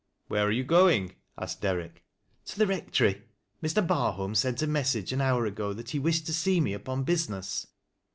[0.29, 2.03] "Where are you going?" asked Derrick.
[2.47, 3.21] "To the Rectory.
[3.61, 3.85] Mr.
[3.85, 7.67] Barholm sent a message an hour ago, that he wished to see me upon business."